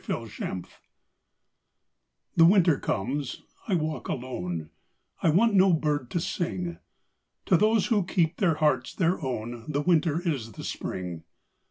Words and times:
1 0.07 0.17
Autoplay 0.17 0.65
The 2.35 2.45
winter 2.45 2.79
comes; 2.79 3.43
I 3.67 3.75
walk 3.75 4.07
alone, 4.07 4.71
I 5.21 5.29
want 5.29 5.53
no 5.53 5.73
bird 5.73 6.09
to 6.09 6.19
sing; 6.19 6.79
To 7.45 7.55
those 7.55 7.85
who 7.85 8.03
keep 8.03 8.37
their 8.37 8.55
hearts 8.55 8.95
their 8.95 9.23
own 9.23 9.65
The 9.67 9.81
winter 9.83 10.19
is 10.19 10.53
the 10.53 10.63
spring. 10.63 11.23